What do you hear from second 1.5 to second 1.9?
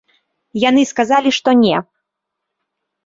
не.